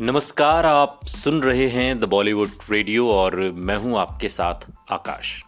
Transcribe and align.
नमस्कार, 0.00 0.66
आप 0.66 1.06
सुन 1.06 1.42
रहे 1.42 1.68
हैं 1.68 2.00
द 2.00 2.04
बॉलीवुड 2.04 2.50
रेडियो 2.70 3.10
और 3.10 3.36
मैं 3.36 3.76
हूँ 3.76 3.98
आपके 3.98 4.28
साथ 4.28 4.54
आकाश। 4.92 5.42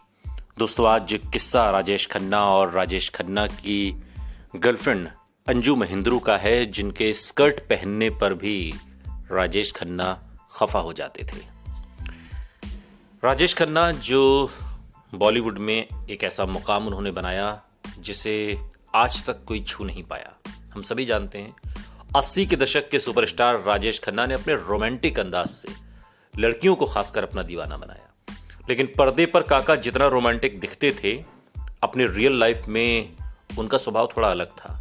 दोस्तों, 0.57 0.87
आज 0.87 1.19
किस्सा 1.33 1.69
राजेश 1.69 2.07
खन्ना 2.07 2.41
और 2.41 2.71
राजेश 2.71 3.09
खन्ना 3.09 3.47
की 3.47 4.01
गर्लफ्रेंड 4.55 5.09
अंजू 5.47 5.75
महेंद्रू 5.75 6.19
का 6.19 6.37
है, 6.37 6.65
जिनके 6.65 7.13
स्कर्ट 7.13 7.59
पहनने 7.59 8.09
पर 8.09 8.33
भी 8.33 8.73
राजेश 9.31 9.71
खन्ना 9.71 10.37
खफा 10.51 10.79
हो 10.79 10.93
जाते 10.93 11.23
थे। 11.23 11.41
राजेश 13.23 13.53
खन्ना, 13.53 13.91
जो 13.91 14.51
बॉलीवुड 15.15 15.57
में 15.57 15.87
एक 16.09 16.23
ऐसा 16.23 16.45
मुकाम 16.45 16.87
उन्होंने 16.87 17.11
बनाया, 17.11 17.61
जिसे 17.99 18.57
आज 18.95 19.25
तक 19.25 19.43
कोई 19.45 19.61
छू 19.61 19.83
नहीं 19.83 20.03
पाया। 20.03 20.35
हम 20.73 20.81
सभी 20.81 21.05
जानते 21.05 21.37
हैं 21.37 21.55
अस्सी 22.15 22.45
के 22.45 22.55
दशक 22.55 22.89
के 22.89 22.99
सुपरस्टार 22.99 23.63
राजेश 23.63 23.99
खन्ना 23.99 24.25
ने 24.25 24.33
अपने 24.33 24.55
रोमांटिक 24.55 25.19
अंदाज 25.19 25.47
से 25.47 25.69
लड़कियों 26.39 26.75
को 26.75 26.85
खासकर 26.85 27.23
अपना 27.23 27.43
दीवाना 27.43 27.77
बनाया। 27.77 28.35
लेकिन 28.69 28.89
पर्दे 28.97 29.25
पर 29.25 29.41
काका 29.41 29.75
जितना 29.75 30.07
रोमांटिक 30.07 30.59
दिखते 30.59 30.91
थे, 31.03 31.23
अपने 31.83 32.07
रियल 32.07 32.39
लाइफ 32.39 32.61
में 32.67 33.13
उनका 33.59 33.77
स्वभाव 33.77 34.09
थोड़ा 34.17 34.31
अलग 34.31 34.47
था। 34.47 34.79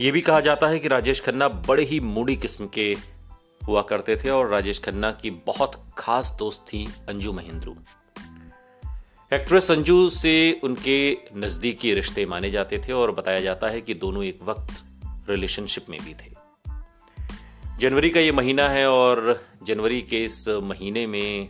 यह 0.00 0.12
भी 0.12 0.20
कहा 0.20 0.40
जाता 0.40 0.66
है 0.68 0.78
कि 0.78 0.88
राजेश 0.88 1.20
खन्ना 1.20 1.48
बड़े 1.48 1.84
ही 1.84 2.00
मूडी 2.00 2.36
किस्म 2.36 2.66
के 2.66 2.96
हुआ 3.68 3.82
करते 3.82 4.16
थे 4.16 4.30
और 4.30 4.48
राजेश 4.48 4.78
खन्ना 4.78 5.12
की 5.12 5.30
बहुत 5.30 5.92
खास 5.98 6.36
दोस्त 6.38 6.64
थी 6.68 6.88
अंजू 7.08 7.32
महेंद्रू। 7.32 7.76
एक्ट्रेस 9.32 9.70
अंजू 9.70 10.08
से 10.08 10.60
उनके 10.64 11.18
नजदीकी 11.36 11.94
रिश्ते 11.94 12.26
माने 12.26 12.50
जाते 12.50 12.78
थे 12.78 12.92
और 12.92 13.12
बताया 13.12 13.40
जाता 13.40 13.66
है 13.66 13.80
कि 13.80 13.94
दोनों 13.94 14.24
एक 14.24 14.38
वक्त 14.42 14.84
रिलेशनशिप 15.28 15.88
में 15.88 16.00
भी 16.04 16.14
थे। 16.14 16.30
जनवरी 17.78 18.10
का 18.10 18.20
ये 18.20 18.32
महीना 18.32 18.68
है 18.68 18.90
और 18.90 19.46
जनवरी 19.62 20.02
के 20.02 20.24
इस 20.24 20.48
महीने 20.48 21.06
में 21.06 21.48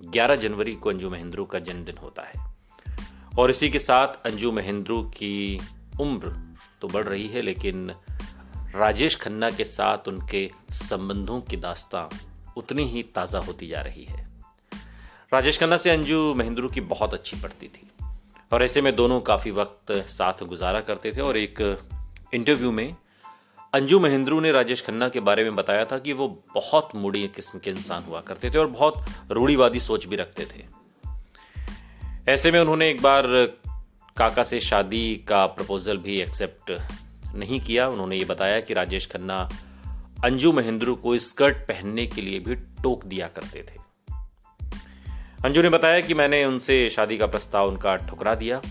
11 0.00 0.36
जनवरी 0.36 0.74
को 0.74 0.90
अंजू 0.90 1.10
महेंद्रू 1.10 1.44
का 1.44 1.58
जन्मदिन 1.58 1.96
होता 1.96 2.22
है। 2.22 2.54
और 3.38 3.50
इसी 3.50 3.70
के 3.70 3.78
साथ 3.78 4.26
अंजू 4.26 4.52
महेंद्रू 4.52 5.02
की 5.02 5.60
उम्र 6.00 6.56
तो 6.80 6.88
बढ़ 6.88 7.04
रही 7.04 7.28
है, 7.28 7.42
लेकिन 7.42 7.90
राजेश 8.74 9.16
खन्ना 9.16 9.50
के 9.50 9.64
साथ 9.64 10.08
उनके 10.08 10.50
संबंधों 10.70 11.40
की 11.40 11.56
दास्तां 11.56 12.16
उतनी 12.56 12.84
ही 12.84 13.02
ताज़ा 13.02 13.38
होती 13.38 13.66
जा 13.66 13.80
रही 13.80 14.04
है। 14.04 14.28
राजेश 15.32 15.60
खन्ना 15.60 15.76
से 15.76 15.90
अंजू 15.90 16.34
महेंद्रू 16.34 16.68
की 16.68 16.80
बहुत 16.80 17.14
अच्छी 17.14 17.36
पड़ती 17.36 17.68
थी। 17.68 17.90
और 18.52 18.62
ऐसे 18.62 18.80
में 18.80 18.96
दोनों 18.96 19.20
काफ़ी 19.20 19.50
वक्त 19.50 19.92
साथ 19.92 20.44
गुजारा 20.44 20.80
करते 20.80 21.12
थे 21.12 21.20
और 21.20 21.36
एक 21.36 21.78
इंटरव्यू 22.34 22.70
में 22.70 22.96
अंजू 23.74 24.00
महेंद्रू 24.00 24.40
ने 24.40 24.52
राजेश 24.52 24.82
खन्ना 24.82 25.08
के 25.08 25.20
बारे 25.20 25.44
में 25.44 25.56
बताया 25.56 25.84
था 25.84 25.98
कि 25.98 26.12
वो 26.12 26.44
बहुत 26.54 26.88
मूडी 26.94 27.28
किस्म 27.28 27.58
के 27.58 27.70
इंसान 27.70 28.02
हुआ 28.02 28.20
करते 28.20 28.50
थे 28.50 28.58
और 28.58 28.66
बहुत 28.66 29.04
रूढ़ीवादी 29.30 29.80
सोच 29.80 30.06
भी 30.06 30.16
रखते 30.16 30.44
थे। 30.44 30.78
ऐसे 32.32 32.50
में 32.50 32.60
उन्होंने 32.60 32.90
एक 32.90 33.02
बार 33.02 33.22
काका 34.16 34.44
से 34.44 34.60
शादी 34.60 35.24
का 35.28 35.46
प्रपोजल 35.46 35.98
भी 35.98 36.20
एक्सेप्ट 36.20 36.82
नहीं 37.34 37.60
किया। 37.60 37.88
उन्होंने 37.88 38.16
ये 38.16 38.24
बताया 38.24 38.60
कि 38.60 38.74
राजेश 38.74 39.06
खन्ना 39.06 39.50
अंजू 40.24 40.52
महेंद्रू 40.52 40.94
को 40.94 41.18
स्कर्ट 41.18 41.56
पहनने 41.56 42.06
के 42.06 42.20
लिए 42.20 42.38
भी 42.38 42.54
टोक 42.54 43.04
दिया 43.04 43.28
करते 43.28 43.62
थे। 43.62 43.88
अंजू 45.44 45.62
ने 45.62 45.68
बताया 45.68 46.00
कि 46.00 46.14
मैंने 46.14 46.44
उनसे 46.44 46.90
शादी 46.90 47.18
का 47.18 47.26
प्रस्ताव 47.26 47.68
उनका 47.68 47.96
ठुकरा 47.96 48.34
दिया। 48.34 48.62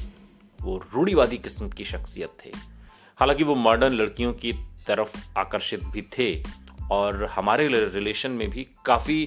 वो 0.62 0.86
रूढ़ीवादी 0.94 1.38
किस्म 1.38 1.70
की 1.70 1.84
शख्सियत 1.84 2.30
थे। 2.46 2.77
हालाँकि 3.18 3.44
वो 3.44 3.56
मॉडर्न 3.56 3.94
लड़कियों 3.94 4.34
की 4.34 4.54
तरफ़ 4.88 5.18
आकर्षित 5.38 5.84
भी 5.84 6.02
थे 6.02 6.44
और 6.92 7.26
हमारे 7.26 7.68
रिलेशन 7.68 8.32
में 8.32 8.50
भी 8.50 8.68
काफ़ी 8.86 9.26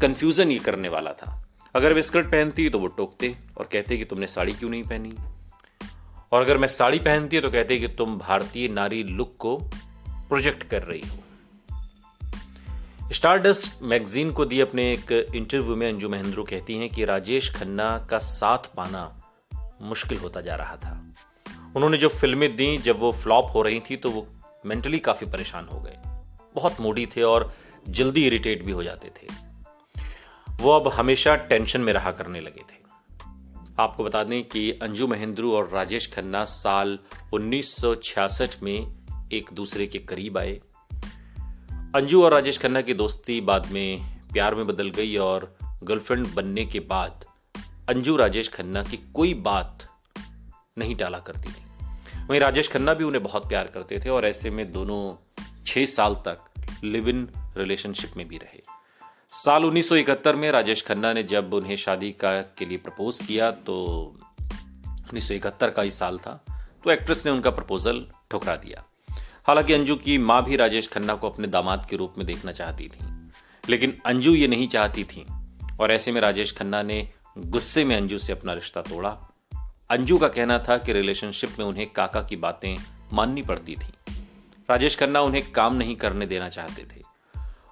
कंफ्यूजन 0.00 0.50
ये 0.50 0.58
करने 0.58 0.88
वाला 0.88 1.12
था। 1.12 1.48
अगर 1.74 1.92
वे 1.92 2.02
स्कर्ट 2.02 2.26
पहनती 2.26 2.68
तो 2.70 2.78
वो 2.78 2.86
टोकते 2.86 3.36
और 3.58 3.68
कहते 3.72 3.96
कि 3.96 4.04
तुमने 4.04 4.26
साड़ी 4.26 4.52
क्यों 4.52 4.70
नहीं 4.70 4.82
पहनी? 4.82 5.14
और 6.32 6.42
अगर 6.42 6.58
मैं 6.58 6.68
साड़ी 6.68 6.98
पहनती 6.98 7.40
तो 7.40 7.50
कहते 7.50 7.78
कि 7.78 7.88
तुम 7.88 8.18
भारतीय 8.18 8.68
नारी 8.68 9.02
लुक 9.02 9.36
को 9.38 9.56
प्रोजेक्ट 10.08 10.62
कर 10.62 10.82
रही 10.82 11.02
हो। 11.08 11.18
स्टारडस्ट 13.12 13.82
मैगजीन 13.82 14.32
को 14.32 14.44
दिए 14.44 14.62
अपने 14.62 14.92
एक 14.92 15.26
इंटरव्यू 15.34 15.76
में 15.76 15.88
अंजू 15.88 16.08
महेंद्रू 16.08 16.44
कहती 16.44 16.74
हैं 16.74 16.88
कि 16.90 17.04
राजेश 17.04 17.54
खन्ना 17.54 18.06
का 18.10 18.18
साथ 18.18 18.74
पाना 18.76 19.22
मुश्किल 19.82 20.18
होता 20.18 20.40
जा 20.40 20.54
रहा 20.54 20.76
था। 20.76 21.14
उन्होंने 21.76 21.96
जो 21.96 22.08
फ़िल्में 22.08 22.56
दी, 22.56 22.78
जब 22.78 22.98
वो 22.98 23.12
फ्लॉप 23.12 23.50
हो 23.54 23.62
रही 23.62 23.80
थी 23.80 23.96
तो 23.96 24.10
वो 24.10 24.26
मेंटली 24.66 24.98
काफ़ी 24.98 25.26
परेशान 25.26 25.66
हो 25.66 25.80
गए। 25.80 25.96
बहुत 26.54 26.80
मूडी 26.80 27.06
थे 27.06 27.22
और 27.22 27.54
जल्दी 27.88 28.26
इरिटेट 28.26 28.64
भी 28.64 28.72
हो 28.72 28.82
जाते 28.82 29.08
थे। 29.08 29.26
वो 30.50 30.70
अब 30.70 30.88
हमेशा 30.88 31.36
टेंशन 31.36 31.80
में 31.80 31.92
रहा 31.92 32.12
करने 32.12 32.40
लगे 32.40 32.60
थे। 32.60 32.80
आपको 33.78 34.04
बता 34.04 34.24
दें 34.24 34.48
कि 34.48 34.70
अंजू 34.72 35.06
महेंद्रू 35.06 35.56
और 35.56 35.68
राजेश 35.68 36.12
खन्ना 36.14 36.44
साल 36.44 36.98
1966 37.32 38.62
में 38.62 38.92
एक 39.32 39.50
दूसरे 39.52 39.86
के 39.86 39.98
करीब 39.98 40.38
आए। 40.38 40.60
अंजू 41.94 42.24
और 42.24 42.32
राजेश 42.32 42.58
खन्ना 42.58 42.80
की 42.80 42.94
दोस्ती 42.94 43.40
बाद 43.40 43.72
में 43.72 44.20
प्यार 44.32 44.54
में 44.54 44.66
बदल 44.66 44.90
गई 44.90 45.16
और 45.16 45.56
गर्लफ्रेंड 45.82 46.34
बनने 46.34 46.66
के 46.66 46.80
बाद 46.80 47.24
अंजू 47.88 48.16
राजेश 48.16 48.48
खन्ना 48.48 48.82
की 48.82 48.96
कोई 49.14 49.34
बात 49.34 49.89
नहीं 50.76 50.94
टाला 50.96 51.18
करती 51.18 51.52
थी। 51.52 51.62
वहीं 52.26 52.40
राजेश 52.40 52.68
खन्ना 52.68 52.94
भी 52.94 53.04
उन्हें 53.04 53.22
बहुत 53.22 53.48
प्यार 53.48 53.66
करते 53.66 53.98
थे 53.98 54.08
और 54.08 54.26
ऐसे 54.26 54.50
में 54.50 54.70
दोनों 54.72 55.00
छह 55.66 55.84
साल 55.84 56.14
तक 56.14 56.38
लिव 56.84 57.08
इन 57.08 57.28
रिलेशनशिप 57.56 58.12
में 58.16 58.28
भी 58.28 58.36
रहे। 58.36 58.60
साल 59.28 59.64
1971 59.64 60.36
में 60.36 60.50
राजेश 60.50 60.82
खन्ना 60.82 61.12
ने 61.12 61.22
जब 61.22 61.54
उन्हें 61.54 61.76
शादी 61.76 62.10
का 62.12 62.40
के 62.42 62.66
लिए 62.66 62.78
प्रपोज 62.78 63.20
किया 63.22 63.50
तो 63.50 63.76
1971 64.40 65.70
का 65.70 65.82
ही 65.82 65.90
साल 65.90 66.18
था 66.18 66.44
तो 66.84 66.90
एक्ट्रेस 66.90 67.24
ने 67.26 67.32
उनका 67.32 67.50
प्रपोजल 67.50 68.06
ठुकरा 68.30 68.56
दिया। 68.56 68.84
हालाँकि 69.46 69.72
अंजू 69.72 69.96
की 69.96 70.18
माँ 70.18 70.44
भी 70.44 70.56
राजेश 70.56 70.88
खन्ना 70.88 71.14
को 71.14 71.30
अपने 71.30 71.48
दामाद 71.48 71.86
के 71.90 71.96
रूप 71.96 72.14
में 72.18 72.26
देखना 72.26 72.52
चाहती 72.52 72.88
थी, 72.88 73.30
लेकिन 73.68 74.00
अंजू 74.06 74.34
ये 74.34 74.48
नहीं 74.48 74.68
चाहती 74.68 75.04
थी। 75.04 75.26
और 75.80 75.92
ऐसे 75.92 76.12
में 76.12 76.20
राजेश 76.20 76.52
खन्ना 76.52 76.82
ने 76.82 77.08
गुस्से 77.38 77.84
में 77.84 77.96
अंजू 77.96 78.18
से 78.18 78.32
अपना 78.32 78.52
रिश्ता 78.52 78.82
तोड़ा। 78.82 79.29
अंजू 79.90 80.18
का 80.18 80.28
कहना 80.28 80.58
था 80.58 80.78
कि 80.78 80.92
रिलेशनशिप 80.92 81.50
में 81.58 81.66
उन्हें 81.66 81.92
काका 81.92 82.22
की 82.22 82.36
बातें 82.36 82.76
माननी 83.12 83.42
पड़ती 83.42 83.76
थी। 83.76 84.14
राजेश 84.70 84.98
खन्ना 84.98 85.20
उन्हें 85.20 85.52
काम 85.52 85.74
नहीं 85.74 85.96
करने 85.96 86.26
देना 86.26 86.48
चाहते 86.48 86.82
थे। 86.82 87.02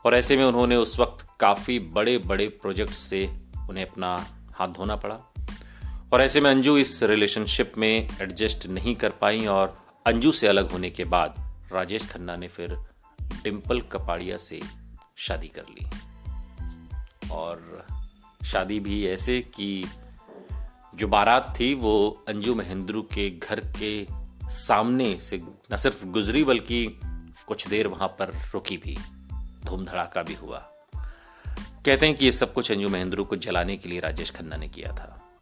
और 0.07 0.15
ऐसे 0.15 0.37
में 0.37 0.45
उन्होंने 0.45 0.77
उस 0.77 0.99
वक्त 0.99 1.27
काफ़ी 1.41 1.79
बड़े 1.79 2.19
बड़े 2.19 2.49
प्रोजेक्ट 2.49 2.93
से 2.93 3.39
उन्हें 3.71 3.87
अपना 3.87 4.27
हाथ 4.53 4.69
धोना 4.69 4.97
पड़ा। 4.97 5.21
और 6.13 6.23
ऐसे 6.23 6.41
में 6.41 6.51
अंजू 6.51 6.77
इस 6.77 7.03
रिलेशनशिप 7.03 7.73
में 7.79 8.09
एडजस्ट 8.21 8.67
नहीं 8.67 8.95
कर 8.95 9.11
पाई 9.11 9.47
और 9.47 9.83
अंजू 10.07 10.33
से 10.33 10.47
अलग 10.47 10.71
होने 10.71 10.91
के 10.91 11.05
बाद 11.05 11.59
राजेश 11.73 12.11
खन्ना 12.11 12.37
ने 12.37 12.49
फिर 12.49 12.77
डिम्पल 13.21 13.81
कपाड़िया 13.81 14.37
से 14.37 14.61
शादी 15.17 15.49
कर 15.49 15.63
ली। 15.63 15.91
और 17.31 17.87
शादी 18.45 18.81
भी 18.81 19.07
ऐसे 19.07 19.41
कि 19.41 19.85
जो 20.99 21.09
बारात 21.09 21.55
थी, 21.61 21.75
वो 21.75 22.25
अंजू 22.29 22.55
महेंद्रू 22.55 23.03
के 23.03 23.31
घर 23.31 23.61
के 23.61 24.07
सामने 24.51 25.21
से 25.21 25.43
न 25.73 25.77
सिर्फ़ 25.77 26.07
गुजरी, 26.07 26.45
बल्कि 26.45 27.01
कुछ 27.47 27.69
देर 27.69 27.87
वहाँ 27.87 28.09
पर 28.09 28.29
रुकी 28.55 28.77
भी, 28.77 28.99
धूमधड़ाका 29.65 30.23
भी 30.23 30.35
हुआ। 30.35 30.59
कहते 31.85 32.07
हैं 32.07 32.15
कि 32.15 32.25
ये 32.25 32.33
सब 32.33 32.53
कुछ 32.53 32.73
अंजू 32.73 32.89
महेंद्रू 32.89 33.25
को 33.25 33.37
जलाने 33.37 33.77
के 33.77 33.89
लिए 33.89 34.01
राजेश 34.01 34.31
खन्ना 34.31 34.57
ने 34.57 34.69
किया 34.69 34.93
था। 34.93 35.33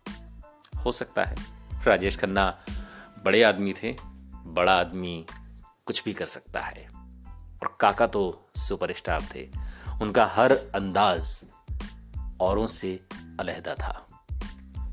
हो 0.85 0.93
सकता 0.93 1.25
है। 1.25 1.37
राजेश 1.87 2.19
खन्ना 2.19 2.59
बड़े 3.25 3.43
आदमी 3.43 3.73
थे, 3.73 3.97
बड़ा 4.45 4.77
आदमी 4.77 5.27
कुछ 5.87 6.05
भी 6.05 6.13
कर 6.13 6.27
सकता 6.27 6.61
है। 6.61 6.91
और 7.63 7.77
काका 7.81 8.07
तो 8.07 8.49
सुपरस्टार 8.57 9.29
थे। 9.35 9.51
उनका 10.03 10.27
हर 10.27 10.53
अंदाज 10.53 11.45
औरों 12.41 12.67
से 12.67 13.01
अलहदा 13.41 13.75
था। 13.75 14.03